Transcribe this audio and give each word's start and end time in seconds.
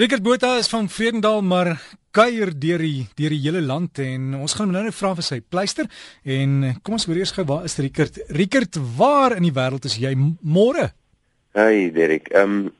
Rickert 0.00 0.22
Botha 0.22 0.54
is 0.56 0.68
van 0.72 0.86
Vredendal 0.88 1.42
maar 1.44 1.74
kuier 2.16 2.48
deur 2.56 2.80
die 2.80 3.02
deur 3.18 3.34
die 3.34 3.40
hele 3.42 3.60
land 3.60 3.98
en 4.00 4.30
ons 4.38 4.54
gaan 4.56 4.70
hom 4.70 4.78
nou 4.78 4.84
net 4.86 4.96
vra 4.96 5.10
vir 5.18 5.26
sy 5.26 5.36
pleister 5.44 5.90
en 6.24 6.54
kom 6.80 6.96
ons 6.96 7.04
hoor 7.04 7.18
eers 7.20 7.34
gou 7.36 7.44
waar 7.50 7.66
is 7.68 7.76
Rickert? 7.76 8.16
Rickert, 8.32 8.78
waar 8.96 9.34
in 9.36 9.44
die 9.44 9.52
wêreld 9.52 9.84
is 9.90 9.98
jy 10.00 10.14
môre? 10.16 10.86
Hey 11.52 11.90
Derek. 11.92 12.30
Ehm 12.32 12.54
um, 12.54 12.70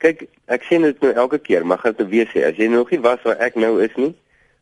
kyk, 0.00 0.24
ek 0.48 0.64
sien 0.70 0.88
dit 0.88 1.04
nou 1.04 1.10
elke 1.26 1.42
keer, 1.50 1.68
maar 1.68 1.82
gaan 1.84 1.98
dit 1.98 2.08
weer 2.14 2.32
sê 2.32 2.46
as 2.48 2.56
jy 2.56 2.70
nog 2.72 2.88
nie 2.96 3.02
was 3.04 3.20
waar 3.28 3.44
ek 3.44 3.60
nou 3.60 3.74
is 3.84 4.00
nie, 4.00 4.14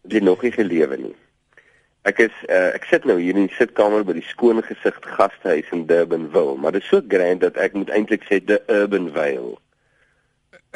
het 0.03 0.19
jy 0.19 0.25
nog 0.27 0.43
nie 0.43 0.53
gelewe 0.59 0.98
nie. 1.05 1.14
Ek 2.03 2.25
is 2.27 2.43
uh, 2.48 2.73
ek 2.73 2.91
sit 2.91 3.07
nou 3.07 3.21
hier 3.23 3.39
in 3.39 3.46
die 3.46 3.59
sitkamer 3.61 4.03
by 4.03 4.19
die 4.19 4.27
skoon 4.32 4.59
gesig 4.66 4.98
gastehuis 5.07 5.71
in 5.71 5.87
Durbanville, 5.87 6.59
maar 6.59 6.75
dit 6.75 6.82
is 6.82 6.91
so 6.91 6.98
grand 7.14 7.46
dat 7.46 7.62
ek 7.62 7.79
moet 7.79 7.95
eintlik 7.95 8.27
sê 8.27 8.43
the 8.43 8.59
Urban 8.66 9.07
Vale. 9.14 9.55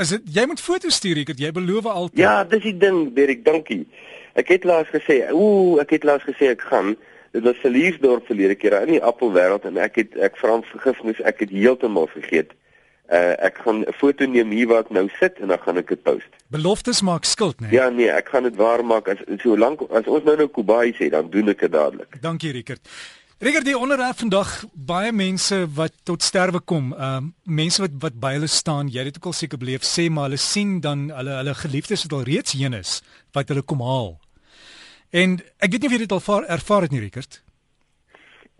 Is 0.00 0.08
dit 0.08 0.22
jy 0.34 0.46
moet 0.48 0.60
foto's 0.60 0.96
stuur 0.96 1.22
ek 1.22 1.34
het 1.34 1.40
jy 1.42 1.50
beloof 1.52 1.86
altyd. 1.86 2.22
Ja, 2.22 2.44
dis 2.48 2.64
die 2.64 2.76
ding, 2.76 3.12
Derek, 3.16 3.44
dankie. 3.44 3.84
Ek 4.40 4.48
het 4.48 4.64
laas 4.64 4.88
gesê, 4.88 5.20
ooh, 5.28 5.80
ek 5.82 5.98
het 5.98 6.06
laas 6.08 6.24
gesê 6.24 6.54
ek 6.54 6.64
gaan. 6.70 6.94
Dit 7.32 7.44
was 7.44 7.60
Verliesdorp 7.60 8.26
verlede 8.28 8.56
keer 8.56 8.78
in 8.80 8.94
die 8.96 9.04
appelwêreld 9.04 9.64
en 9.68 9.78
ek 9.80 10.00
het 10.00 10.16
ek 10.20 10.36
vra 10.40 10.58
om 10.58 10.64
vergifnis, 10.68 11.20
ek 11.28 11.44
het 11.44 11.52
heeltemal 11.52 12.08
vergeet. 12.12 12.52
Uh 13.12 13.36
ek 13.44 13.60
gaan 13.64 13.84
'n 13.84 13.92
foto 13.96 14.24
neem 14.24 14.50
hier 14.50 14.68
waar 14.68 14.84
ek 14.84 14.90
nou 14.90 15.08
sit 15.20 15.40
en 15.40 15.48
dan 15.48 15.60
gaan 15.60 15.76
ek 15.76 15.88
dit 15.88 16.02
post. 16.02 16.28
Beloftes 16.48 17.02
maak 17.02 17.24
skuld, 17.24 17.60
né? 17.60 17.68
Nee? 17.68 17.76
Ja 17.76 17.88
nee, 17.88 18.08
ek 18.08 18.28
gaan 18.28 18.42
dit 18.42 18.56
waar 18.56 18.84
maak 18.84 19.08
as 19.08 19.20
so 19.42 19.56
lank 19.56 19.80
as 19.90 20.06
ons 20.06 20.24
nou 20.24 20.36
nou 20.36 20.48
Kubai 20.48 20.92
sê, 20.92 21.08
dan 21.10 21.30
doen 21.30 21.48
ek 21.48 21.60
dit 21.60 21.72
dadelik. 21.72 22.20
Dankie, 22.20 22.52
Rickert. 22.52 22.88
Rickert, 23.42 23.64
die 23.66 23.78
onderwerp 23.78 24.20
vandag 24.22 24.50
baie 24.72 25.10
mense 25.10 25.56
wat 25.74 25.96
tot 26.06 26.22
sterwe 26.22 26.60
kom, 26.62 26.92
ehm 26.94 27.24
uh, 27.26 27.54
mense 27.58 27.82
wat 27.82 27.96
wat 28.04 28.20
by 28.22 28.30
hulle 28.36 28.46
staan, 28.46 28.86
jy 28.86 29.02
het 29.02 29.08
dit 29.10 29.18
ook 29.18 29.32
al 29.32 29.34
seker 29.34 29.58
beleef, 29.58 29.82
sê 29.82 30.04
maar 30.06 30.28
hulle 30.28 30.38
sien 30.38 30.76
dan 30.84 31.08
hulle 31.10 31.34
hulle 31.40 31.54
geliefdes 31.58 32.04
wat 32.06 32.14
al 32.20 32.22
reeds 32.28 32.54
heen 32.54 32.78
is, 32.78 32.92
wat 33.34 33.50
hulle 33.50 33.64
kom 33.66 33.82
haal. 33.82 34.12
En 35.10 35.34
ek 35.58 35.74
weet 35.74 35.82
nie 35.82 35.90
of 35.90 35.96
jy 35.96 36.00
dit 36.04 36.14
al 36.14 36.22
ervaar, 36.22 36.46
ervaar 36.58 36.86
het 36.86 36.94
nie, 36.94 37.02
Rickert. 37.02 37.40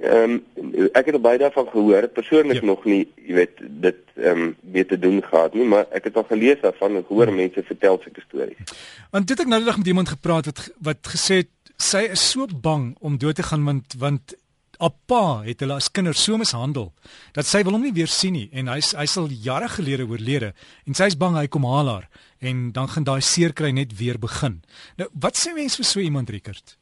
Ehm 0.03 0.35
um, 0.59 0.91
ek 0.99 1.13
het 1.13 1.21
baie 1.29 1.39
daarvan 1.45 1.71
gehoor, 1.71 2.11
persoonlik 2.19 2.65
ja. 2.65 2.67
nog 2.75 2.83
nie, 2.85 3.07
jy 3.23 3.39
weet, 3.39 3.65
dit 3.87 4.05
ehm 4.19 4.47
um, 4.49 4.53
mee 4.75 4.87
te 4.87 4.99
doen 4.99 5.23
gehad 5.31 5.55
nie, 5.55 5.71
maar 5.77 5.87
ek 5.95 6.11
het 6.11 6.19
al 6.19 6.27
gelees 6.35 6.59
daarvan 6.67 6.99
en 6.99 7.07
gehoor 7.07 7.31
mense 7.31 7.69
vertel 7.71 8.03
sulke 8.03 8.27
stories. 8.27 8.79
Want 9.15 9.31
dit 9.31 9.47
ek 9.47 9.55
nou 9.55 9.63
net 9.63 9.85
met 9.85 9.95
iemand 9.95 10.17
gepraat 10.19 10.51
wat 10.51 10.69
wat 10.91 11.15
gesê 11.15 11.45
het 11.47 11.55
sy 11.83 12.09
is 12.15 12.23
so 12.35 12.47
bang 12.51 12.97
om 13.01 13.15
dood 13.19 13.39
te 13.39 13.47
gaan 13.47 13.65
want 13.67 13.95
want 13.99 14.35
Appa 14.79 15.43
het 15.45 15.61
hulle 15.61 15.77
as 15.77 15.91
kinders 15.91 16.23
so 16.25 16.39
mishandel 16.41 16.93
dat 17.37 17.47
sy 17.47 17.63
wil 17.63 17.77
hom 17.77 17.83
nie 17.83 17.93
weer 17.93 18.11
sien 18.11 18.33
nie 18.33 18.49
en 18.53 18.69
hy 18.73 18.81
hy 18.81 19.07
sal 19.07 19.29
jare 19.29 19.69
gelede 19.69 20.07
oorlede 20.09 20.53
en 20.87 20.95
sy 20.95 21.11
is 21.13 21.19
bang 21.19 21.37
hy 21.37 21.47
kom 21.47 21.67
haal 21.69 21.91
haar 21.93 22.09
en 22.41 22.71
dan 22.73 22.89
gaan 22.89 23.05
daai 23.05 23.21
seer 23.21 23.53
kry 23.53 23.71
net 23.71 23.97
weer 23.99 24.19
begin. 24.19 24.63
Nou 24.99 25.09
wat 25.13 25.39
sê 25.39 25.55
mense 25.55 25.77
vir 25.81 25.89
so 25.89 26.01
iemand 26.01 26.31
Rickert? 26.31 26.77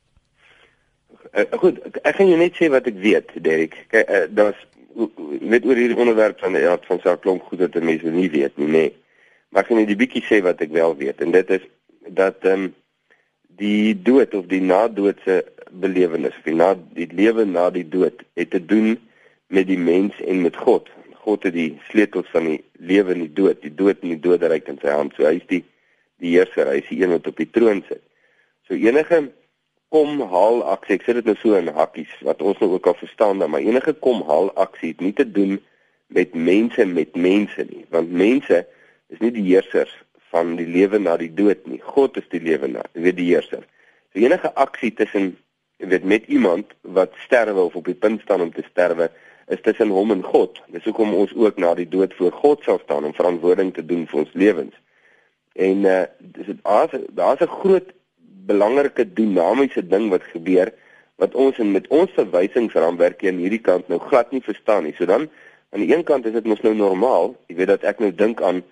Uh, 1.30 1.44
goed, 1.62 1.78
ek 2.02 2.16
gaan 2.16 2.30
jou 2.30 2.38
net 2.40 2.56
sê 2.58 2.70
wat 2.72 2.88
ek 2.90 2.96
weet, 2.98 3.28
Derek. 3.44 3.76
Kyk, 3.92 4.08
uh, 4.08 4.26
daar's 4.34 4.58
net 5.40 5.66
oor 5.68 5.78
hierdie 5.78 5.98
onderwerp 6.00 6.40
van 6.42 6.56
ja, 6.58 6.74
van 6.88 7.00
sy 7.04 7.14
klomp 7.22 7.44
goed 7.46 7.62
dat 7.62 7.78
mense 7.84 8.10
nie 8.10 8.30
weet 8.32 8.56
nie, 8.58 8.70
nee. 8.70 8.90
Maar 9.50 9.62
ek 9.62 9.70
gaan 9.70 9.80
net 9.82 9.90
'n 9.90 10.00
bietjie 10.00 10.24
sê 10.26 10.40
wat 10.42 10.60
ek 10.60 10.72
wel 10.74 10.96
weet 10.96 11.20
en 11.20 11.30
dit 11.30 11.50
is 11.50 11.64
dat 12.08 12.42
ehm 12.42 12.64
um, 12.66 12.74
die 13.60 13.94
dood 13.94 14.34
of 14.34 14.46
die 14.48 14.62
nadoodse 14.62 15.44
belewenis 15.72 16.36
die 16.44 16.54
na 16.54 16.74
die 16.96 17.08
lewe 17.12 17.44
na 17.44 17.70
die 17.70 17.86
dood 17.88 18.22
het 18.38 18.50
te 18.50 18.60
doen 18.64 18.96
met 19.50 19.66
die 19.66 19.78
mens 19.78 20.16
en 20.26 20.42
met 20.42 20.56
God. 20.56 20.88
God 21.24 21.44
het 21.46 21.54
die 21.54 21.72
sleutels 21.90 22.28
van 22.32 22.46
die 22.48 22.60
lewe 22.78 23.14
en 23.14 23.24
die 23.26 23.32
dood, 23.32 23.60
die 23.62 23.74
dood 23.74 24.00
en 24.02 24.14
die 24.14 24.22
doderyk 24.22 24.68
in 24.70 24.78
sy 24.82 24.94
hand. 24.94 25.14
So 25.16 25.26
hy 25.26 25.36
is 25.40 25.48
die 25.50 25.64
die 26.20 26.34
heerser, 26.34 26.68
hy 26.68 26.82
is 26.82 26.88
die 26.90 27.00
een 27.00 27.14
wat 27.14 27.28
op 27.30 27.38
die 27.40 27.48
troon 27.48 27.80
sit. 27.88 28.02
So 28.68 28.76
enige 28.76 29.22
kom 29.90 30.20
haal 30.30 30.60
aksie, 30.70 30.98
ek 30.98 31.06
sê 31.06 31.14
dit 31.16 31.26
nou 31.26 31.34
so 31.40 31.56
in 31.58 31.70
hakkies 31.74 32.12
wat 32.26 32.42
ons 32.46 32.60
nou 32.62 32.74
ook 32.76 32.86
al 32.86 32.98
verstaan 33.00 33.40
maar 33.40 33.64
enige 33.64 33.94
kom 34.04 34.20
haal 34.28 34.52
aksie 34.60 34.92
het 34.92 35.00
nie 35.02 35.14
te 35.16 35.26
doen 35.26 35.56
met 36.14 36.34
mense 36.34 36.84
met 36.86 37.16
mense 37.16 37.64
nie, 37.70 37.84
want 37.90 38.12
mense 38.12 38.60
is 39.10 39.18
nie 39.22 39.32
die 39.34 39.46
heersers 39.48 39.90
van 40.30 40.54
die 40.58 40.66
lewe 40.66 41.00
na 41.02 41.16
die 41.18 41.30
dood 41.34 41.66
nie. 41.66 41.80
God 41.82 42.18
is 42.20 42.26
die 42.30 42.42
lewe 42.42 42.68
na, 42.70 42.84
weet 42.94 43.18
die 43.18 43.30
heerser. 43.32 43.64
So 44.12 44.22
enige 44.22 44.52
aksie 44.54 44.92
tussen 44.94 45.32
weet 45.88 46.04
met 46.04 46.26
iemand 46.26 46.72
wat 46.80 47.12
sterwe 47.24 47.60
of 47.60 47.74
op 47.74 47.84
die 47.84 47.94
punt 47.94 48.20
staan 48.20 48.40
om 48.40 48.52
te 48.52 48.64
sterwe, 48.70 49.10
is 49.46 49.60
tussen 49.62 49.88
hom 49.88 50.10
en 50.10 50.22
God. 50.22 50.60
Dis 50.70 50.84
hoekom 50.84 51.14
ons 51.14 51.32
ook 51.34 51.56
na 51.58 51.74
die 51.74 51.88
dood 51.88 52.14
voor 52.14 52.32
God 52.32 52.62
sal 52.62 52.80
staan 52.84 53.04
om 53.04 53.14
verantwoording 53.14 53.74
te 53.74 53.84
doen 53.86 54.06
vir 54.06 54.18
ons 54.24 54.36
lewens. 54.38 54.76
En 55.58 55.84
uh 55.84 56.02
dis 56.18 56.46
dit 56.46 56.60
daar's 57.14 57.42
'n 57.42 57.56
groot 57.60 57.88
belangrike 58.46 59.12
dinamiese 59.12 59.86
ding 59.86 60.10
wat 60.10 60.22
gebeur 60.32 60.72
wat 61.20 61.34
ons 61.34 61.58
en 61.58 61.72
met 61.72 61.88
ons 61.88 62.10
verwysingsraamwerk 62.16 63.26
aan 63.26 63.42
hierdie 63.42 63.60
kant 63.60 63.88
nou 63.88 63.98
glad 64.00 64.30
nie 64.30 64.42
verstaan 64.42 64.84
nie. 64.84 64.94
So 64.96 65.04
dan 65.04 65.28
aan 65.70 65.84
die 65.84 65.94
een 65.94 66.04
kant 66.04 66.26
is 66.26 66.32
dit 66.32 66.46
mos 66.46 66.62
nou 66.64 66.74
normaal, 66.74 67.34
jy 67.46 67.56
weet 67.60 67.74
dat 67.74 67.84
ek 67.84 67.98
nou 67.98 68.10
dink 68.14 68.42
aan 68.42 68.62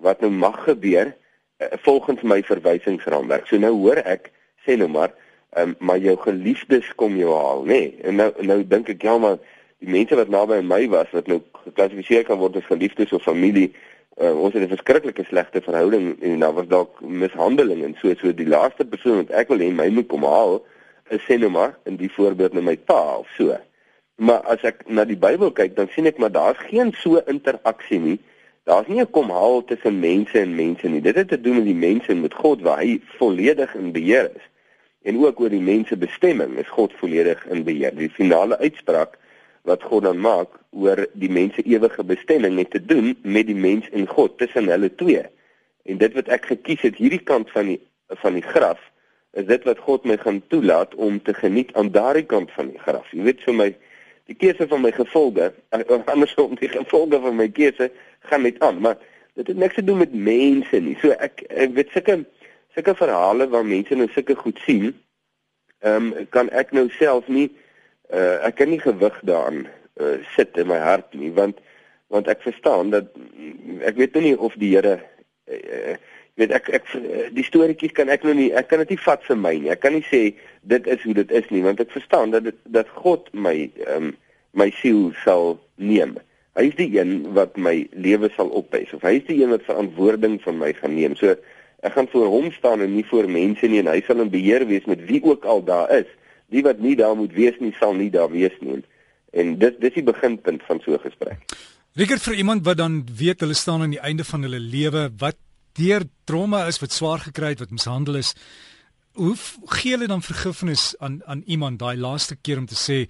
wat 0.00 0.20
nou 0.20 0.30
mag 0.30 0.62
gebeur 0.64 1.10
uh, 1.10 1.66
volgens 1.84 2.22
my 2.22 2.42
verwysingsraamwerk. 2.42 3.46
So 3.46 3.58
nou 3.58 3.72
hoor 3.82 4.00
ek 4.04 4.30
sê 4.66 4.76
nou 4.76 4.88
maar, 4.88 5.12
um, 5.56 5.74
maar 5.78 5.98
jou 5.98 6.16
geliefdes 6.16 6.94
kom 6.94 7.16
jou 7.16 7.34
haal, 7.34 7.64
nê? 7.64 7.78
Nee. 7.78 7.94
En 8.02 8.14
nou 8.14 8.30
nou 8.46 8.58
dink 8.66 8.88
ek 8.88 9.02
ja 9.02 9.16
maar 9.18 9.38
die 9.80 9.90
mense 9.90 10.16
wat 10.16 10.28
naby 10.28 10.60
my 10.62 10.82
was 10.92 11.10
wat 11.16 11.30
nou 11.30 11.40
geklassifiseer 11.64 12.26
kan 12.28 12.38
word 12.38 12.58
as 12.60 12.68
geliefdes 12.68 13.12
of 13.16 13.22
familie, 13.22 13.70
uh, 14.20 14.32
ons 14.32 14.54
het 14.54 14.62
'n 14.62 14.74
verskriklike 14.74 15.24
slegte 15.28 15.60
verhouding 15.60 16.16
en 16.22 16.40
daar 16.40 16.54
was 16.54 16.68
dalk 16.68 17.00
mishandeling 17.00 17.84
en 17.84 17.96
so 18.00 18.14
so 18.14 18.32
die 18.32 18.48
laaste 18.48 18.84
persoon 18.84 19.24
wat 19.24 19.30
ek 19.30 19.48
wil 19.48 19.58
hê 19.58 19.72
my 19.72 19.88
moet 19.88 20.08
kom 20.08 20.24
haal 20.24 20.62
is 21.10 21.22
sê 21.26 21.38
nou 21.38 21.50
maar 21.50 21.78
in 21.84 21.96
die 21.96 22.12
voorbeeld 22.12 22.52
met 22.52 22.64
my 22.64 22.76
pa 22.76 23.16
of 23.16 23.28
so. 23.36 23.56
Maar 24.16 24.40
as 24.44 24.62
ek 24.62 24.84
na 24.86 25.04
die 25.04 25.16
Bybel 25.16 25.50
kyk, 25.50 25.76
dan 25.76 25.88
sien 25.88 26.06
ek 26.06 26.18
maar 26.18 26.32
daar's 26.32 26.58
geen 26.68 26.92
so 26.92 27.22
interaksie 27.26 27.98
nie 27.98 28.18
Daar's 28.70 28.86
nie 28.86 29.00
'n 29.00 29.10
komhaal 29.10 29.64
tussen 29.64 29.98
mense 30.00 30.38
en 30.38 30.54
mense 30.54 30.88
nie. 30.88 31.00
Dit 31.00 31.14
het 31.14 31.28
te 31.28 31.40
doen 31.40 31.54
met 31.54 31.64
die 31.64 31.74
mense 31.74 32.08
en 32.12 32.20
met 32.20 32.34
God 32.34 32.60
waar 32.60 32.78
hy 32.78 33.00
volledig 33.18 33.74
in 33.74 33.92
beheer 33.92 34.30
is. 34.36 34.46
En 35.02 35.18
ook 35.18 35.40
oor 35.40 35.52
die 35.52 35.64
mense 35.64 35.96
bestemming 35.96 36.58
is 36.60 36.68
God 36.68 36.92
volledig 37.00 37.46
in 37.46 37.64
beheer. 37.64 37.94
Die 37.96 38.10
finale 38.12 38.58
uitspraak 38.58 39.16
wat 39.68 39.82
God 39.82 40.04
dan 40.08 40.20
maak 40.20 40.56
oor 40.70 41.06
die 41.12 41.30
mense 41.30 41.62
ewige 41.62 42.04
bestemming 42.04 42.58
het 42.58 42.70
te 42.70 42.84
doen 42.84 43.14
met 43.22 43.46
die 43.48 43.56
mens 43.56 43.88
en 43.90 44.06
God 44.08 44.38
tussen 44.38 44.68
hulle 44.68 44.94
twee. 44.94 45.24
En 45.84 46.00
dit 46.00 46.14
wat 46.16 46.28
ek 46.28 46.50
gekies 46.52 46.84
het 46.84 47.00
hierdie 47.00 47.22
kant 47.24 47.50
van 47.50 47.72
die 47.72 47.80
van 48.20 48.34
die 48.34 48.42
graf 48.42 48.80
is 49.38 49.46
dit 49.46 49.64
wat 49.68 49.78
God 49.86 50.06
my 50.08 50.16
gaan 50.18 50.40
toelaat 50.50 50.94
om 50.98 51.20
te 51.22 51.34
geniet 51.34 51.70
aan 51.78 51.92
daardie 51.94 52.26
kant 52.26 52.50
van 52.56 52.72
die 52.72 52.80
graf. 52.82 53.06
Jy 53.14 53.22
weet 53.28 53.44
vir 53.46 53.54
my 53.54 53.68
die 54.30 54.34
keuse 54.38 54.66
van 54.70 54.82
my 54.82 54.90
gevolge, 54.94 55.52
andersom 56.10 56.56
die 56.58 56.70
gevolge 56.70 57.20
van 57.22 57.36
my 57.38 57.46
keuse 57.54 57.90
gaan 58.26 58.42
net 58.46 58.58
aan, 58.62 58.80
maar 58.82 58.98
dit 59.38 59.46
het 59.46 59.56
niks 59.56 59.78
te 59.78 59.84
doen 59.86 60.02
met 60.02 60.14
mense 60.14 60.82
nie. 60.82 60.96
So 61.02 61.14
ek 61.14 61.44
ek 61.48 61.74
weet 61.78 61.94
sulke 61.94 62.20
sulke 62.74 62.94
verhale 62.94 63.48
waar 63.48 63.66
mense 63.66 63.94
nou 63.94 64.08
sulke 64.14 64.36
goed 64.38 64.58
sien, 64.66 64.92
ehm 65.80 66.12
um, 66.12 66.28
kan 66.30 66.50
ek 66.50 66.72
nou 66.76 66.88
self 66.98 67.28
nie 67.28 67.48
uh, 68.12 68.38
ek 68.46 68.60
kan 68.60 68.70
nie 68.70 68.80
gewig 68.82 69.16
daaraan 69.26 69.66
uh, 70.00 70.16
sit 70.36 70.56
in 70.60 70.68
my 70.68 70.78
hart 70.78 71.14
nie, 71.14 71.32
want 71.32 71.60
want 72.10 72.28
ek 72.28 72.42
verstaan 72.42 72.90
dat 72.90 73.12
ek 73.86 73.96
weet 73.96 74.16
nou 74.16 74.24
nie 74.24 74.36
of 74.36 74.56
die 74.58 74.74
Here 74.74 74.98
uh, 75.50 75.94
weet 76.40 76.54
ek 76.56 76.70
ek 76.80 76.88
die 77.36 77.44
storieetjies 77.46 77.94
kan 77.96 78.10
ek 78.12 78.24
nou 78.26 78.34
nie 78.36 78.50
ek 78.56 78.70
kan 78.70 78.82
dit 78.84 78.94
nie 78.94 79.04
vat 79.04 79.22
vir 79.26 79.38
my 79.38 79.54
nie. 79.58 79.70
Ek 79.72 79.82
kan 79.84 79.94
nie 79.96 80.06
sê 80.08 80.22
dit 80.72 80.90
is 80.90 81.04
hoe 81.06 81.14
dit 81.16 81.32
is 81.36 81.46
nie 81.54 81.62
want 81.66 81.80
ek 81.82 81.94
verstaan 81.94 82.34
dat 82.34 82.48
dit, 82.48 82.58
dat 82.74 82.90
God 83.02 83.30
my 83.32 83.56
ehm 83.86 84.10
um, 84.10 84.18
my 84.58 84.66
siel 84.80 85.12
sal 85.22 85.60
neem. 85.78 86.16
Hy 86.58 86.64
is 86.72 86.74
die 86.74 86.88
een 86.96 87.20
wat 87.36 87.54
my 87.54 87.84
lewe 87.94 88.30
sal 88.34 88.48
ophef 88.58 88.96
of 88.96 89.04
hy 89.06 89.20
is 89.20 89.28
die 89.28 89.36
een 89.38 89.52
wat 89.54 89.62
verantwoording 89.68 90.40
van 90.42 90.58
my 90.58 90.72
gaan 90.74 90.96
neem. 90.96 91.14
So 91.14 91.36
ek 91.80 91.92
gaan 91.96 92.08
voor 92.12 92.26
hom 92.26 92.50
staan 92.52 92.80
en 92.84 92.94
nie 92.94 93.06
voor 93.08 93.28
mense 93.30 93.66
nie 93.66 93.80
en 93.80 93.90
hy 93.92 94.00
sal 94.06 94.20
in 94.20 94.32
beheer 94.32 94.66
wees 94.68 94.86
met 94.90 95.00
wie 95.08 95.22
ook 95.24 95.44
al 95.44 95.62
daar 95.64 95.90
is. 96.00 96.08
Die 96.52 96.62
wat 96.66 96.80
nie 96.82 96.96
daar 96.96 97.16
moet 97.16 97.32
wees 97.32 97.56
nie 97.60 97.72
sal 97.78 97.94
nie 97.96 98.10
daar 98.10 98.30
wees 98.30 98.56
nie. 98.60 98.82
En 99.32 99.54
dit 99.58 99.80
dis 99.80 99.94
die 99.94 100.04
beginpunt 100.04 100.62
van 100.68 100.80
so 100.84 100.92
'n 100.92 101.04
gesprek. 101.06 101.38
Rickert 101.94 102.22
vir 102.22 102.34
iemand 102.34 102.64
wat 102.64 102.76
dan 102.76 103.04
weet 103.16 103.40
hulle 103.40 103.54
staan 103.54 103.82
aan 103.82 103.90
die 103.90 104.00
einde 104.00 104.24
van 104.24 104.42
hulle 104.42 104.60
lewe, 104.60 105.10
wat 105.18 105.36
deur 105.72 106.02
trauma 106.24 106.66
is 106.66 106.78
wat 106.80 106.92
swaar 106.92 107.18
gekry 107.18 107.54
het, 107.54 107.58
wat 107.58 107.70
mishandel 107.70 108.14
is. 108.20 108.34
Hoe 109.12 109.34
gee 109.64 109.92
hulle 109.92 110.06
dan 110.06 110.22
vergifnis 110.22 110.94
aan 110.98 111.20
aan 111.24 111.42
iemand 111.46 111.78
daai 111.78 111.96
laaste 111.96 112.36
keer 112.36 112.58
om 112.58 112.66
te 112.66 112.78
sê 112.78 113.06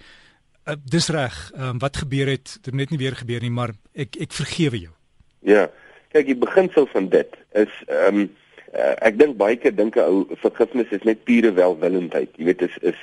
uh, 0.67 0.75
dis 0.85 1.09
reg, 1.09 1.51
um, 1.57 1.79
wat 1.79 1.97
gebeur 1.97 2.27
het, 2.27 2.57
dit 2.61 2.73
net 2.73 2.89
nie 2.89 2.97
weer 2.97 3.15
gebeur 3.15 3.41
nie, 3.41 3.53
maar 3.53 3.73
ek 3.93 4.17
ek 4.21 4.33
vergewe 4.33 4.79
jou. 4.79 4.93
Ja. 5.39 5.69
Kyk, 6.11 6.25
die 6.25 6.35
beginsel 6.35 6.87
van 6.91 7.09
dit 7.09 7.35
is 7.53 7.83
ehm 7.87 8.23
um, 8.25 8.29
uh, 8.73 8.95
ek 9.07 9.17
dink 9.19 9.37
baie 9.37 9.55
keer 9.55 9.75
dink 9.75 9.97
'n 9.97 10.07
ou 10.07 10.37
vergifnis 10.43 10.91
is 10.91 11.03
net 11.03 11.23
pure 11.23 11.51
welwillendheid. 11.51 12.29
Jy 12.37 12.45
weet 12.45 12.61
is 12.61 12.77
is 12.81 12.99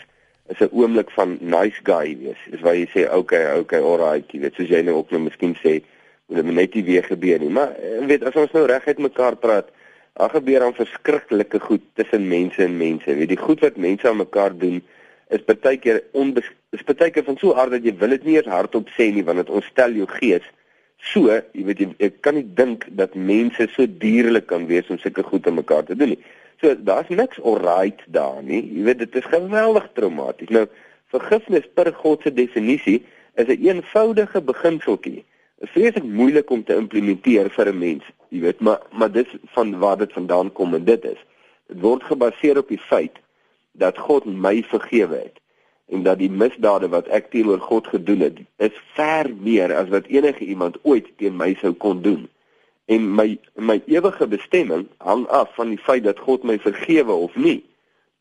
is 0.49 0.61
'n 0.61 0.73
oomblik 0.73 1.11
van 1.11 1.38
nice 1.41 1.81
guy 1.85 2.17
wees. 2.19 2.41
Dis 2.50 2.61
waar 2.61 2.76
jy 2.76 2.88
sê 2.93 3.09
okay, 3.12 3.59
okay, 3.59 3.81
alright, 3.81 4.32
jy 4.32 4.41
weet 4.41 4.55
soos 4.55 4.69
jy 4.69 4.82
nou 4.82 4.97
ook 4.97 5.11
nou 5.11 5.20
miskien 5.20 5.55
sê 5.62 5.82
moet 6.29 6.44
dit 6.44 6.55
net 6.55 6.75
nie 6.75 6.85
weer 6.85 7.05
gebeur 7.05 7.38
nie. 7.41 7.49
Maar 7.49 7.73
eh, 7.76 8.06
weet 8.06 8.25
as 8.25 8.37
ons 8.37 8.53
nou 8.53 8.67
reguit 8.67 8.99
mekaar 8.99 9.37
praat, 9.37 9.69
Daar 10.19 10.31
gebeur 10.31 10.59
dan 10.59 10.75
verskriklike 10.75 11.61
goed 11.61 11.81
tussen 11.94 12.29
mense 12.29 12.62
en 12.62 12.76
mense. 12.76 13.14
Weet 13.14 13.29
die 13.29 13.38
goed 13.38 13.61
wat 13.61 13.76
mense 13.76 14.09
aan 14.09 14.17
mekaar 14.17 14.56
doen 14.59 14.81
is 15.29 15.44
baie 15.47 15.76
keer 15.79 16.00
onbes 16.11 16.49
is 16.75 16.82
baie 16.82 17.12
keer 17.14 17.23
van 17.25 17.38
so 17.38 17.55
hard 17.55 17.76
dat 17.76 17.85
jy 17.87 17.93
wil 18.00 18.11
dit 18.17 18.25
nie 18.26 18.35
eens 18.35 18.50
hardop 18.50 18.91
sê 18.97 19.06
nie 19.14 19.23
want 19.23 19.38
dit 19.38 19.53
ontstel 19.61 19.94
jou 19.94 20.09
gees. 20.11 20.43
So, 20.99 21.31
jy 21.31 21.65
weet 21.65 21.79
jy 21.79 21.89
ek 22.09 22.21
kan 22.27 22.35
nie 22.35 22.47
dink 22.59 22.89
dat 22.99 23.15
mense 23.15 23.69
so 23.75 23.87
dierlik 23.87 24.49
kan 24.50 24.67
wees 24.67 24.91
om 24.91 24.99
sulke 24.99 25.23
goed 25.23 25.47
aan 25.47 25.55
mekaar 25.61 25.85
te 25.87 25.97
doen 25.97 26.15
nie. 26.15 26.23
So 26.61 26.75
daar's 26.75 27.09
niks 27.09 27.39
alright 27.41 28.03
daar 28.06 28.43
nie. 28.43 28.65
Jy 28.75 28.83
weet 28.89 28.99
dit 29.05 29.15
is 29.21 29.31
geweldig 29.31 29.87
traumaties. 29.95 30.50
Nou 30.50 30.67
vergifnis 31.15 31.69
per 31.75 31.93
God 31.95 32.23
se 32.23 32.33
definisie 32.35 33.05
is 33.39 33.47
'n 33.47 33.50
een 33.50 33.79
eenvoudige 33.79 34.43
beginseltjie. 34.43 35.25
Dit 35.59 35.69
is 35.69 35.71
vreeslik 35.71 36.05
moeilik 36.05 36.50
om 36.50 36.65
te 36.65 36.75
implementeer 36.75 37.50
vir 37.50 37.69
'n 37.69 37.79
mens, 37.79 38.05
jy 38.29 38.41
weet, 38.41 38.61
maar 38.61 38.81
maar 38.91 39.12
dit 39.12 39.29
van 39.55 39.79
waar 39.79 39.99
dit 39.99 40.12
vandaan 40.12 40.53
kom 40.53 40.75
en 40.75 40.85
dit 40.85 41.05
is. 41.05 41.21
Dit 41.67 41.81
word 41.81 42.03
gebaseer 42.03 42.59
op 42.59 42.69
die 42.69 42.83
feit 42.91 43.17
dat 43.73 43.99
God 43.99 44.25
my 44.25 44.62
vergewe 44.62 45.17
het 45.17 45.39
en 45.88 46.02
dat 46.02 46.19
die 46.20 46.31
misdade 46.31 46.88
wat 46.93 47.08
ek 47.08 47.31
teenoor 47.32 47.61
God 47.64 47.87
gedoen 47.88 48.20
het, 48.26 48.40
is 48.56 48.75
ver 48.96 49.31
meer 49.40 49.73
as 49.75 49.88
wat 49.93 50.08
enige 50.12 50.44
iemand 50.44 50.76
ooit 50.82 51.08
teen 51.17 51.37
my 51.37 51.55
sou 51.61 51.73
kon 51.73 52.02
doen. 52.05 52.26
En 52.88 53.08
my 53.14 53.38
my 53.56 53.81
ewige 53.87 54.29
bestemming 54.29 54.87
hang 55.05 55.26
af 55.26 55.55
van 55.56 55.73
die 55.73 55.81
feit 55.81 56.05
dat 56.05 56.20
God 56.25 56.44
my 56.44 56.58
vergewe 56.58 57.12
of 57.12 57.37
nie. 57.37 57.62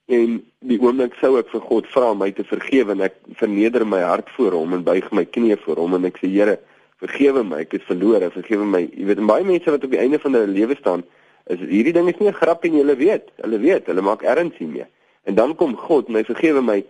En 0.07 0.39
die 0.59 0.79
oomblik 0.79 1.15
sou 1.19 1.35
ek 1.39 1.51
vir 1.51 1.63
God 1.67 1.87
vra 1.91 2.11
om 2.13 2.21
my 2.23 2.31
te 2.31 2.47
vergewe 2.47 2.95
en 2.95 3.03
ek 3.09 3.19
verneder 3.39 3.83
my 3.87 3.99
hart 4.03 4.31
voor 4.35 4.55
hom 4.55 4.75
en 4.77 4.87
buig 4.87 5.07
my 5.11 5.25
knieë 5.27 5.59
voor 5.65 5.83
hom 5.83 5.97
en 5.99 6.07
ek 6.07 6.19
sê 6.23 6.31
Here, 6.31 6.57
vergewe 7.03 7.43
my, 7.43 7.61
ek 7.65 7.75
het 7.75 7.87
verlore, 7.87 8.31
vergewe 8.31 8.65
my. 8.65 8.85
Jy 8.95 9.09
weet 9.11 9.23
baie 9.27 9.47
mense 9.47 9.71
wat 9.71 9.83
op 9.83 9.91
die 9.91 9.99
einde 9.99 10.19
van 10.23 10.39
hulle 10.39 10.53
lewe 10.55 10.77
staan, 10.79 11.03
is 11.51 11.59
hierdie 11.59 11.93
ding 11.95 12.07
is 12.07 12.19
nie 12.19 12.29
'n 12.31 12.39
grap 12.39 12.63
en 12.63 12.79
hulle 12.79 12.95
weet, 12.95 13.27
hulle 13.43 13.59
weet, 13.59 13.87
hulle 13.87 14.01
maak 14.01 14.23
erns 14.23 14.55
hiermee. 14.57 14.87
En 15.27 15.35
dan 15.35 15.55
kom 15.55 15.75
God 15.75 16.07
en 16.07 16.15
hy 16.15 16.23
vergewe 16.23 16.61
my 16.61 16.83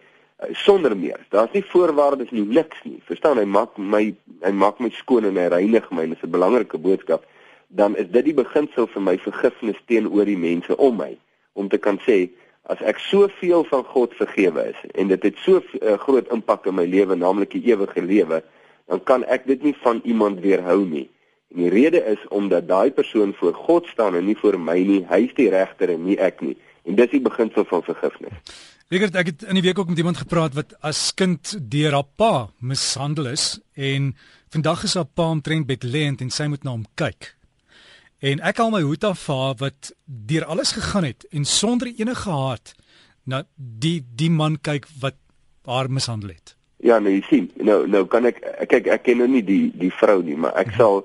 uh, 0.43 0.53
sonder 0.53 0.97
meer. 0.97 1.19
Daar's 1.29 1.51
nie 1.51 1.63
voorwaardes 1.65 2.31
nie, 2.31 2.45
niks 2.45 2.83
nie. 2.83 2.99
Verstaan, 3.05 3.37
hy 3.37 3.45
maak 3.45 3.77
my 3.77 4.15
hy 4.41 4.51
maak 4.53 4.79
my 4.79 4.89
skoon 4.89 5.25
en 5.25 5.37
hy 5.37 5.47
reinig 5.53 5.89
my. 5.91 6.07
Dit 6.07 6.17
is 6.17 6.23
'n 6.23 6.31
belangrike 6.31 6.77
boodskap. 6.77 7.25
Dan 7.67 7.95
is 7.97 8.09
dit 8.09 8.25
die 8.25 8.33
beginsel 8.33 8.87
vir 8.87 9.01
my 9.01 9.17
vergifnis 9.17 9.79
teenoor 9.85 10.25
die 10.25 10.37
mense 10.37 10.77
om 10.77 10.95
my 10.97 11.17
om 11.53 11.69
te 11.69 11.77
kan 11.77 11.97
sê 12.05 12.29
as 12.67 12.81
ek 12.83 12.99
soveel 12.99 13.63
van 13.63 13.83
God 13.83 14.13
vergewe 14.19 14.69
is 14.69 14.79
en 14.93 15.07
dit 15.07 15.23
het 15.23 15.35
so 15.43 15.61
uh, 15.81 15.95
groot 16.03 16.27
impak 16.35 16.65
in 16.67 16.75
my 16.75 16.85
lewe, 16.85 17.15
naamlik 17.15 17.55
die 17.55 17.63
ewige 17.71 18.03
lewe, 18.03 18.43
dan 18.91 19.03
kan 19.03 19.23
ek 19.31 19.47
dit 19.47 19.63
nie 19.63 19.75
van 19.83 20.01
iemand 20.03 20.39
weerhou 20.43 20.83
nie. 20.85 21.07
En 21.55 21.63
die 21.63 21.71
rede 21.71 22.03
is 22.03 22.23
omdat 22.35 22.67
daai 22.67 22.91
persoon 22.91 23.33
voor 23.33 23.53
God 23.53 23.87
staan 23.87 24.15
en 24.15 24.25
nie 24.27 24.37
voor 24.37 24.59
my 24.59 24.79
nie. 24.83 25.05
Hy 25.07 25.21
is 25.29 25.35
die 25.37 25.49
regter 25.49 25.93
en 25.95 26.03
nie 26.03 26.17
ek 26.19 26.43
nie. 26.43 26.57
En 26.83 26.95
dis 26.99 27.11
die 27.11 27.23
beginsel 27.23 27.63
van 27.67 27.83
vergifnis. 27.87 28.35
Rigert, 28.87 29.17
ek 29.19 29.27
het 29.33 29.41
in 29.43 29.57
die 29.57 29.65
week 29.65 29.79
ook 29.81 29.89
met 29.91 29.97
iemand 29.99 30.17
gepraat 30.21 30.53
wat 30.55 30.69
as 30.79 31.09
kind 31.11 31.57
deur 31.59 31.91
haar 31.91 32.05
pa 32.15 32.47
mishandel 32.63 33.25
is 33.33 33.57
en 33.75 34.13
vandag 34.55 34.85
is 34.87 34.95
haar 34.95 35.09
pa 35.11 35.25
omtrent 35.27 35.67
bedlend 35.67 36.23
en 36.23 36.31
sy 36.31 36.47
moet 36.47 36.63
na 36.63 36.71
hom 36.71 36.85
kyk. 36.95 37.33
En 38.23 38.39
ek 38.39 38.63
al 38.63 38.71
my 38.71 38.81
hoed 38.87 39.03
af 39.03 39.25
vir 39.25 39.43
haar 39.43 39.59
wat 39.59 39.91
deur 40.31 40.47
alles 40.47 40.71
gegaan 40.77 41.09
het 41.09 41.27
en 41.35 41.43
sonder 41.43 41.91
enige 41.91 42.31
haat 42.31 42.71
na 43.27 43.43
die 43.57 43.99
die 44.07 44.31
man 44.31 44.55
kyk 44.55 44.87
wat 45.03 45.19
haar 45.67 45.91
mishandel 45.91 46.31
het. 46.31 46.55
Ja, 46.79 47.03
nou 47.03 47.11
jy 47.11 47.25
sien, 47.27 47.51
nou 47.59 47.81
nou 47.91 48.05
kan 48.07 48.31
ek 48.31 48.39
kyk 48.71 48.87
ek 48.87 49.03
ken 49.03 49.19
nou 49.19 49.27
nie 49.35 49.43
die 49.43 49.65
die 49.75 49.91
vrou 49.91 50.21
nie, 50.23 50.39
maar 50.39 50.55
ek 50.55 50.71
sal 50.79 51.03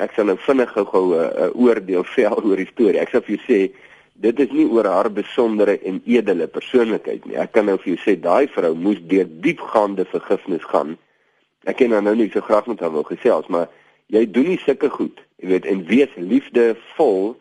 ek 0.00 0.16
sal 0.16 0.32
nou 0.32 0.40
vinnig 0.48 0.72
gou-gou 0.72 1.12
'n 1.12 1.20
uh, 1.20 1.52
oordeel 1.52 2.08
vel 2.16 2.40
oor 2.40 2.56
die 2.56 2.72
storie. 2.72 3.04
Ek 3.04 3.12
sal 3.12 3.28
vir 3.28 3.36
jou 3.36 3.44
sê 3.44 3.60
dit 4.14 4.40
is 4.40 4.50
nie 4.54 4.66
oor 4.70 4.86
haar 4.86 5.10
besondere 5.12 5.78
en 5.82 6.00
edele 6.06 6.46
persoonlikheid 6.46 7.26
nie. 7.26 7.38
Ek 7.40 7.52
kan 7.56 7.66
nou 7.66 7.76
vir 7.82 7.94
jou 7.94 8.00
sê 8.04 8.14
daai 8.20 8.46
vrou 8.54 8.74
moes 8.78 9.00
deur 9.10 9.26
diepgaande 9.42 10.06
vergifnis 10.10 10.64
gaan. 10.70 10.94
Ek 11.66 11.80
ken 11.80 11.92
haar 11.96 12.04
nou 12.06 12.14
nie 12.18 12.30
so 12.30 12.44
graag 12.44 12.68
met 12.70 12.80
haar 12.80 12.94
wil 12.94 13.06
gesels, 13.08 13.48
maar 13.50 13.70
jy 14.12 14.24
doen 14.30 14.52
nie 14.52 14.60
sulke 14.62 14.90
goed, 14.92 15.20
jy 15.42 15.54
weet, 15.54 15.66
en 15.66 15.84
wees 15.88 16.12
liefdevol 16.16 17.34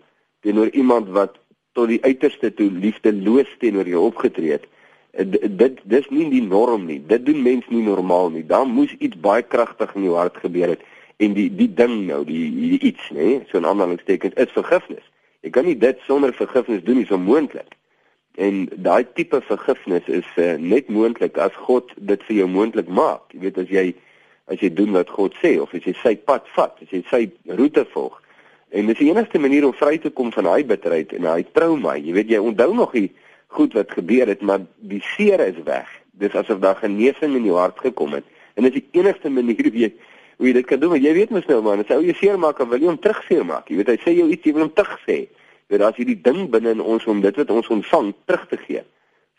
teenoor 0.43 0.71
iemand 0.73 1.11
wat 1.13 1.37
tot 1.77 1.89
die 1.89 2.01
uiterste 2.03 2.51
toe 2.53 2.69
liefdeloos 2.71 3.49
teenoor 3.61 3.89
jou 3.89 4.07
opgetree 4.09 4.57
het. 4.57 4.65
Dit 5.13 5.81
dis 5.89 6.09
nie 6.09 6.25
die 6.31 6.41
norm 6.41 6.87
nie. 6.89 6.99
Dit 7.05 7.25
doen 7.27 7.41
mense 7.45 7.69
nie 7.69 7.85
normaal 7.85 8.31
nie. 8.33 8.45
Daar 8.49 8.65
moes 8.65 8.93
iets 8.97 9.19
baie 9.21 9.45
kragtig 9.45 9.93
in 9.93 10.07
jou 10.07 10.17
hart 10.17 10.37
gebeur 10.41 10.73
het 10.73 10.81
en 11.21 11.35
die 11.37 11.49
die 11.53 11.69
ding 11.69 12.07
nou, 12.07 12.23
die, 12.25 12.47
die 12.49 12.79
iets, 12.89 13.09
nê, 13.13 13.43
so 13.49 13.59
'n 13.59 13.69
aanhalingstekens 13.69 14.33
is 14.33 14.55
vergifnis. 14.57 15.05
Jy 15.43 15.51
kan 15.51 15.67
nie 15.67 15.75
dit 15.75 15.99
sonder 16.07 16.31
vergifnis 16.35 16.83
doen 16.87 17.01
nie, 17.01 17.07
so 17.07 17.19
moontlik. 17.19 17.75
En 18.39 18.63
daai 18.81 19.03
tipe 19.13 19.41
vergifnis 19.45 20.07
is 20.07 20.27
uh, 20.41 20.55
net 20.57 20.87
moontlik 20.89 21.37
as 21.37 21.53
God 21.67 21.91
dit 21.97 22.21
vir 22.29 22.37
jou 22.39 22.47
moontlik 22.49 22.87
maak. 22.87 23.27
Jy 23.35 23.43
weet 23.43 23.59
as 23.61 23.73
jy 23.73 23.85
as 24.51 24.59
jy 24.59 24.69
doen 24.75 24.91
wat 24.95 25.11
God 25.13 25.35
sê 25.39 25.53
of 25.61 25.71
as 25.75 25.85
jy 25.87 25.93
sy 26.01 26.15
pad 26.19 26.47
vat, 26.55 26.79
as 26.83 26.89
jy 26.91 27.03
sy 27.07 27.21
roete 27.59 27.85
volg. 27.93 28.17
En 28.75 28.89
dis 28.89 28.97
die 28.99 29.11
enigste 29.11 29.39
manier 29.39 29.67
om 29.67 29.75
vry 29.77 29.99
te 30.01 30.11
kom 30.11 30.31
van 30.33 30.47
daai 30.49 30.65
bitterheid 30.67 31.13
en 31.15 31.27
daai 31.27 31.45
trauma. 31.55 31.93
Jy 31.99 32.15
weet 32.17 32.33
jy 32.33 32.41
onthou 32.41 32.71
nog 32.75 32.95
die 32.95 33.09
goed 33.53 33.75
wat 33.77 33.93
gebeur 33.93 34.31
het, 34.31 34.41
maar 34.41 34.65
die 34.81 35.03
seer 35.13 35.43
is 35.45 35.59
weg. 35.67 35.91
Dis 36.19 36.35
asof 36.35 36.59
daar 36.63 36.79
genesing 36.81 37.37
in 37.37 37.45
jou 37.47 37.59
hart 37.59 37.79
gekom 37.83 38.17
het. 38.17 38.25
En 38.57 38.65
dis 38.65 38.79
die 38.79 38.87
enigste 38.99 39.29
manier 39.29 39.69
wie 39.75 39.87
jy 39.87 39.93
hoe 40.37 40.47
jy 40.47 40.53
dit 40.53 40.65
kan 40.65 40.79
doen. 40.79 40.89
Maar 40.89 41.03
jy 41.03 41.13
weet 41.13 41.29
mos 41.29 41.45
nou 41.49 41.61
man, 41.61 41.79
as 41.83 41.93
ou 41.95 42.03
jy 42.03 42.15
seer 42.19 42.39
maak, 42.39 42.57
wil 42.57 42.79
jy 42.79 42.89
hom 42.91 42.99
terugseer 42.99 43.45
maak. 43.45 43.69
Jy 43.69 43.79
weet 43.81 43.93
hy 43.93 43.97
sê 44.03 44.15
jou 44.17 44.29
iets, 44.29 44.45
jy 44.45 44.53
wil 44.53 44.67
hom 44.67 44.73
terug 44.73 44.99
sê. 45.05 45.19
Jy 45.27 45.75
weet 45.75 45.83
daar's 45.85 45.99
hierdie 45.99 46.21
ding 46.21 46.49
binne 46.49 46.75
in 46.75 46.81
ons 46.81 47.05
om 47.05 47.21
dit 47.21 47.35
wat 47.35 47.49
ons 47.49 47.67
ontvang 47.67 48.13
terug 48.25 48.47
te 48.47 48.57
gee. 48.65 48.83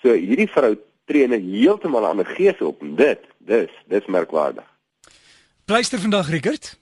So 0.03 0.13
hierdie 0.13 0.51
vrou 0.51 0.75
tree 1.09 1.27
net 1.29 1.43
heeltemal 1.43 2.07
aan 2.07 2.21
'n 2.21 2.35
gees 2.37 2.61
op 2.61 2.83
en 2.83 2.97
dit, 2.97 3.21
dis, 3.39 3.71
dis 3.89 4.07
merkwaardig. 4.07 4.65
Pleister 5.65 5.99
vandag 5.99 6.31
Rickert. 6.31 6.79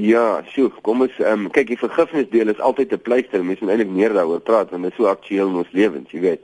Ja, 0.00 0.42
sjoe, 0.46 0.70
kom 0.82 1.02
ons 1.02 1.18
ehm 1.18 1.46
um, 1.46 1.50
kyk 1.50 1.66
die 1.66 1.78
vergifnisdeel 1.78 2.48
is 2.48 2.60
altyd 2.60 2.92
'n 2.92 3.02
pleister. 3.02 3.44
Mense 3.44 3.64
moet 3.64 3.74
eintlik 3.74 3.90
meer 3.90 4.12
daaroor 4.12 4.40
praat 4.40 4.70
want 4.70 4.82
dit 4.82 4.92
is 4.92 4.96
so 4.96 5.06
aktueel 5.06 5.48
in 5.48 5.54
ons 5.54 5.72
lewens, 5.72 6.10
jy 6.10 6.20
weet. 6.20 6.42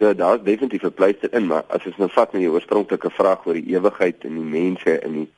So 0.00 0.14
daar's 0.14 0.42
definitief 0.42 0.82
'n 0.82 0.94
pleister 0.94 1.34
in, 1.34 1.46
maar 1.46 1.64
as 1.68 1.84
ons 1.86 1.96
nou 1.96 2.08
vat 2.10 2.32
met 2.32 2.40
die 2.40 2.50
oorspronklike 2.50 3.10
vraag 3.10 3.46
oor 3.46 3.54
die 3.54 3.74
ewigheid 3.76 4.24
en 4.24 4.34
die 4.34 4.50
mense 4.60 5.00
in 5.00 5.12
die 5.12 5.28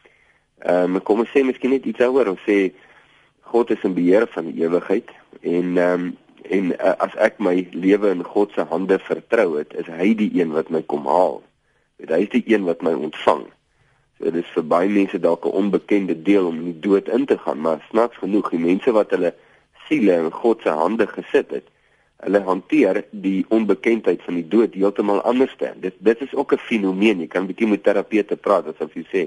ehm 0.58 0.94
um, 0.94 1.02
kom 1.02 1.18
ons 1.18 1.32
sê 1.34 1.42
miskien 1.42 1.70
net 1.70 1.84
iets 1.84 1.98
daaroor 1.98 2.28
of 2.28 2.44
sê 2.46 2.72
God 3.40 3.70
is 3.70 3.82
in 3.82 3.94
beheer 3.94 4.26
van 4.30 4.44
die 4.52 4.62
ewigheid 4.62 5.10
en 5.40 5.76
ehm 5.76 6.04
um, 6.04 6.16
en 6.42 6.70
uh, 6.72 6.94
as 6.98 7.14
ek 7.14 7.38
my 7.38 7.66
lewe 7.72 8.10
in 8.10 8.22
God 8.22 8.52
se 8.54 8.62
hande 8.70 8.98
vertrou 8.98 9.58
het, 9.58 9.74
is 9.74 9.86
hy 9.86 10.14
die 10.14 10.31
een 10.38 10.54
wat 10.54 10.70
my 10.70 10.82
kom 10.82 11.06
haal. 11.06 11.42
Weet 11.96 12.14
hy 12.14 12.20
is 12.26 12.32
die 12.36 12.44
een 12.54 12.64
wat 12.64 12.82
my 12.82 12.92
ontvang. 12.92 13.44
So 14.19 14.31
dit 14.31 14.44
is 14.44 14.54
vir 14.54 14.66
baie 14.76 14.88
mense 14.88 15.19
dalk 15.19 15.46
'n 15.46 15.58
onbekende 15.62 16.22
deel 16.22 16.46
om 16.46 16.62
in 16.62 16.70
die 16.70 16.81
dood 16.88 17.08
in 17.08 17.26
te 17.26 17.38
gaan, 17.38 17.60
maar 17.60 17.82
snaaks 17.90 18.22
genoeg, 18.22 18.50
die 18.50 18.62
mense 18.62 18.92
wat 18.92 19.10
hulle 19.10 19.34
siele 19.88 20.22
in 20.22 20.31
God 20.31 20.62
se 20.62 20.70
hande 20.70 21.06
gesit 21.06 21.50
het, 21.50 21.66
hulle 22.22 22.41
hanteer 22.46 23.02
die 23.10 23.44
onbekendheid 23.50 24.22
van 24.22 24.38
die 24.38 24.48
dood 24.48 24.74
heeltemal 24.79 25.22
anders 25.26 25.55
dan. 25.58 25.81
Dit 25.82 25.98
dit 25.98 26.20
is 26.22 26.34
ook 26.34 26.52
'n 26.52 26.67
fenomeen. 26.70 27.20
Jy 27.20 27.26
kan 27.26 27.46
bietjie 27.46 27.67
met 27.67 27.82
terapeute 27.82 28.36
praat 28.36 28.67
asof 28.67 28.94
jy 28.94 29.05
sê, 29.12 29.22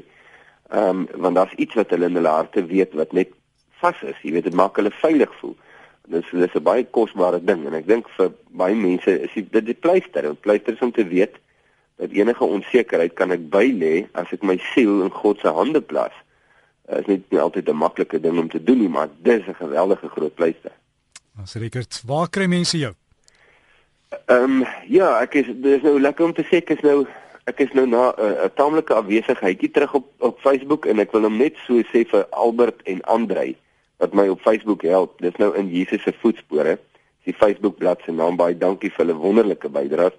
ehm 0.70 0.90
um, 0.90 1.08
want 1.16 1.36
daar's 1.36 1.54
iets 1.54 1.76
wat 1.76 1.90
hulle 1.90 2.06
in 2.06 2.16
hulle 2.16 2.28
harte 2.28 2.66
weet 2.66 2.94
wat 2.94 3.12
net 3.12 3.30
vas 3.82 4.02
is. 4.02 4.22
Jy 4.22 4.32
weet 4.32 4.44
dit 4.44 4.54
maak 4.54 4.76
hulle 4.76 4.92
veilig 4.92 5.34
voel. 5.40 5.56
Dit 6.08 6.24
is 6.24 6.30
dis 6.32 6.56
'n 6.56 6.64
baie 6.64 6.86
kosbare 6.86 7.44
ding 7.44 7.66
en 7.66 7.74
ek 7.74 7.88
dink 7.88 8.10
vir 8.18 8.32
baie 8.50 8.76
mense 8.76 9.22
is 9.22 9.34
dit 9.34 9.66
die 9.66 9.74
pleister. 9.74 10.22
Dit 10.22 10.42
pleister 10.42 10.74
is 10.74 10.82
om 10.82 10.92
te 10.92 11.08
weet 11.08 11.36
dat 11.98 12.12
enige 12.12 12.44
onsekerheid 12.44 13.14
kan 13.14 13.32
ek 13.32 13.50
by 13.50 13.72
lê 13.72 14.08
as 14.14 14.32
ek 14.32 14.44
my 14.44 14.58
siel 14.74 15.04
in 15.04 15.12
God 15.12 15.40
se 15.40 15.48
hande 15.48 15.82
plaas. 15.82 16.16
Dit 16.88 17.08
is 17.08 17.22
nie 17.30 17.40
altyd 17.40 17.70
'n 17.70 17.76
maklike 17.76 18.20
ding 18.20 18.40
om 18.40 18.50
te 18.50 18.64
doen 18.64 18.80
nie, 18.80 18.90
maar 18.90 19.10
dit 19.22 19.42
is 19.42 19.48
'n 19.48 19.54
geweldige 19.54 20.08
groot 20.10 20.36
pleister. 20.36 20.72
Ons 21.36 21.56
Rickert, 21.60 22.00
waar 22.08 22.30
kry 22.32 22.46
mense 22.48 22.78
jou? 22.80 22.94
Ehm 24.32 24.62
um, 24.62 24.66
ja, 24.88 25.10
ek 25.20 25.34
is 25.42 25.50
dis 25.64 25.84
nou 25.84 25.98
lekker 26.00 26.26
om 26.26 26.34
te 26.34 26.46
sê 26.48 26.62
ek 26.62 26.72
is 26.78 26.84
nou 26.86 27.04
ek 27.52 27.60
is 27.66 27.74
nou 27.76 27.84
na 27.86 28.14
'n 28.16 28.30
uh, 28.46 28.48
taamlike 28.56 28.94
afwesigheidjie 28.96 29.72
terug 29.72 29.94
op 30.00 30.08
op 30.30 30.40
Facebook 30.40 30.86
en 30.86 31.00
ek 31.04 31.12
wil 31.12 31.28
hom 31.28 31.38
net 31.38 31.60
so 31.66 31.84
sê 31.92 32.06
vir 32.08 32.24
Albert 32.32 32.82
en 32.88 33.04
Andrei 33.04 33.56
wat 34.00 34.14
my 34.14 34.28
op 34.28 34.42
Facebook 34.42 34.82
help. 34.82 35.20
Dis 35.20 35.36
nou 35.36 35.52
in 35.56 35.68
Jesus 35.68 36.04
se 36.04 36.14
voetspore. 36.22 36.80
Die 37.24 37.34
Facebook 37.34 37.78
bladsy 37.78 38.12
naam 38.12 38.38
baie 38.38 38.58
dankie 38.58 38.90
vir 38.90 39.06
hulle 39.06 39.20
wonderlike 39.20 39.70
bydraes. 39.70 40.16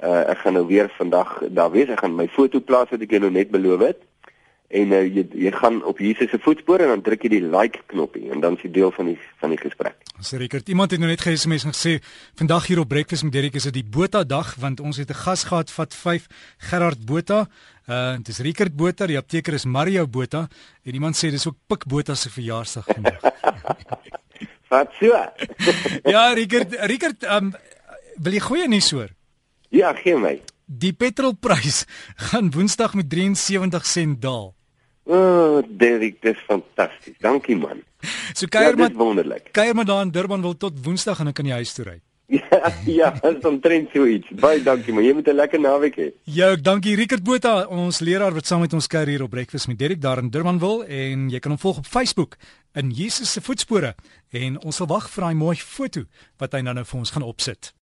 Uh 0.00 0.24
ek 0.32 0.38
gaan 0.38 0.56
nou 0.56 0.66
weer 0.66 0.88
vandag 0.96 1.38
daar 1.48 1.70
wees. 1.70 1.88
Ek 1.88 2.00
gaan 2.00 2.16
my 2.16 2.28
foto 2.28 2.60
plaas 2.60 2.88
wat 2.90 3.00
ek 3.00 3.10
jou 3.10 3.20
nou 3.20 3.30
net 3.30 3.50
beloof 3.50 3.80
het 3.80 4.00
en 4.68 4.92
uh, 4.92 5.02
jy 5.04 5.22
jy 5.46 5.52
gaan 5.54 5.78
op 5.86 5.98
Jesus 6.02 6.30
se 6.30 6.38
voetspore 6.42 6.82
en 6.82 6.88
dan 6.96 7.02
druk 7.06 7.22
jy 7.22 7.30
die 7.36 7.42
like 7.44 7.82
knoppie 7.92 8.30
en 8.34 8.40
dan 8.42 8.56
is 8.58 8.64
jy 8.66 8.70
deel 8.74 8.90
van 8.96 9.12
die 9.12 9.18
van 9.42 9.54
die 9.54 9.60
gesprek. 9.60 9.94
Seker, 10.20 10.62
iemand 10.66 10.90
het 10.90 11.00
nou 11.00 11.10
net 11.10 11.22
ge-SMS 11.22 11.68
en 11.68 11.74
gesê 11.76 11.92
vandag 12.38 12.66
hier 12.66 12.80
op 12.82 12.88
breakfast 12.88 13.26
met 13.26 13.32
Derek 13.36 13.54
is 13.54 13.68
dit 13.68 13.78
die 13.78 13.86
Botha 13.96 14.24
dag 14.24 14.54
want 14.62 14.80
ons 14.80 14.96
het 14.96 15.10
'n 15.10 15.22
gas 15.22 15.44
gehad 15.44 15.70
vat 15.70 15.94
5 15.94 16.26
Gerard 16.58 17.06
Botha. 17.06 17.46
Uh 17.86 18.16
dit 18.16 18.28
is 18.28 18.38
Rickert 18.38 18.76
Botha, 18.76 19.06
die 19.06 19.18
apteker 19.18 19.54
is 19.54 19.64
Mario 19.64 20.06
Botha 20.06 20.48
en 20.84 20.94
iemand 20.94 21.16
sê 21.16 21.30
dis 21.30 21.46
ook 21.46 21.56
Pik 21.66 21.86
Botha 21.86 22.14
se 22.14 22.30
verjaarsdag 22.30 22.84
vandag. 22.84 23.20
Wat 24.70 24.90
so? 24.98 25.14
ja, 26.14 26.32
Rickert, 26.32 26.74
Rickert, 26.90 27.22
um, 27.22 27.52
wil 28.16 28.32
jy 28.32 28.40
goeie 28.40 28.68
nuus 28.68 28.90
hoor? 28.90 29.08
Ja, 29.70 29.92
gee 29.94 30.16
my. 30.18 30.40
Die 30.66 30.92
petrolprys 30.92 31.84
gaan 32.28 32.50
Woensdag 32.50 32.94
met 32.98 33.10
73 33.10 33.86
sent 33.86 34.22
daal. 34.22 34.54
O, 35.06 35.14
oh, 35.14 35.62
Derek, 35.70 36.18
dis 36.22 36.38
fantasties. 36.48 37.14
Dankie 37.22 37.54
man. 37.56 37.84
So 38.34 38.50
kuier 38.50 38.74
ja, 38.74 38.76
maar 38.76 38.98
wonderlik. 38.98 39.52
Kuier 39.54 39.74
maar 39.74 39.86
daar 39.86 40.02
in 40.02 40.10
Durban 40.10 40.42
wil 40.42 40.56
tot 40.56 40.82
Woensdag 40.82 41.18
en 41.18 41.30
dan 41.30 41.36
kan 41.38 41.46
jy 41.46 41.62
huis 41.62 41.74
toe 41.74 41.84
ry. 41.86 42.00
Ja, 42.50 42.72
ja, 42.84 43.10
dit 43.10 43.36
is 43.38 43.44
omtrent 43.46 43.92
so 43.94 44.02
iets. 44.10 44.26
Baie 44.40 44.58
dankie 44.62 44.90
man. 44.94 45.04
Jy 45.06 45.12
moet 45.14 45.28
'n 45.30 45.38
lekker 45.38 45.60
naweek 45.60 45.96
hê. 45.96 46.08
Ja, 46.24 46.56
dankie 46.56 46.96
Rickert 46.98 47.22
Botha, 47.22 47.66
ons 47.70 48.00
leraar 48.00 48.34
wat 48.34 48.46
saam 48.46 48.60
met 48.60 48.72
ons 48.74 48.86
kuier 48.86 49.06
hier 49.06 49.22
op 49.22 49.30
Breakfast 49.30 49.68
met 49.68 49.78
Derek 49.78 50.00
daar 50.00 50.18
in 50.18 50.30
Durban 50.30 50.58
wil 50.58 50.82
en 50.84 51.30
jy 51.30 51.38
kan 51.38 51.54
hom 51.54 51.60
volg 51.60 51.78
op 51.78 51.86
Facebook 51.86 52.36
in 52.74 52.90
Jesus 52.90 53.32
se 53.32 53.40
voetspore 53.40 53.94
en 54.30 54.58
ons 54.64 54.76
sal 54.76 54.86
wag 54.86 55.06
vir 55.10 55.22
daai 55.24 55.34
mooi 55.34 55.56
foto 55.56 56.02
wat 56.38 56.52
hy 56.52 56.60
nou 56.60 56.74
nou 56.74 56.84
vir 56.84 56.98
ons 56.98 57.10
gaan 57.10 57.22
opsit. 57.22 57.76